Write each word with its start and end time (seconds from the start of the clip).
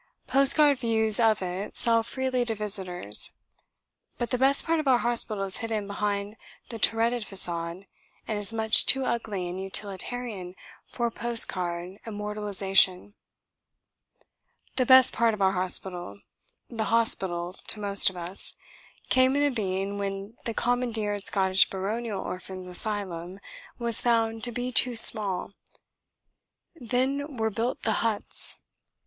Postcard 0.25 0.79
views 0.79 1.19
of 1.19 1.43
it 1.43 1.77
sell 1.77 2.01
freely 2.01 2.43
to 2.45 2.55
visitors. 2.55 3.33
But 4.17 4.31
the 4.31 4.37
best 4.39 4.65
part 4.65 4.79
of 4.79 4.87
our 4.87 4.97
hospital 4.97 5.43
is 5.43 5.57
hidden 5.57 5.85
behind 5.85 6.37
that 6.69 6.81
turreted 6.81 7.21
façade, 7.21 7.85
and 8.27 8.39
is 8.39 8.51
much 8.51 8.87
too 8.87 9.05
"ugly" 9.05 9.47
and 9.47 9.61
utilitarian 9.61 10.55
for 10.87 11.11
postcard 11.11 11.99
immortalisation. 12.07 13.13
The 14.75 14.87
best 14.87 15.13
part 15.13 15.35
of 15.35 15.41
our 15.43 15.51
hospital 15.51 16.21
the 16.67 16.85
hospital, 16.85 17.57
to 17.67 17.79
most 17.79 18.09
of 18.09 18.17
us 18.17 18.55
came 19.09 19.35
into 19.35 19.53
being 19.53 19.99
when 19.99 20.35
the 20.45 20.55
commandeered 20.55 21.27
Scottish 21.27 21.69
baronial 21.69 22.21
orphans' 22.23 22.65
asylum 22.65 23.39
was 23.77 24.01
found 24.01 24.43
to 24.45 24.51
be 24.51 24.71
too 24.71 24.95
small. 24.95 25.53
Then 26.73 27.37
were 27.37 27.51
built 27.51 27.83
"the 27.83 27.91
huts." 28.01 28.57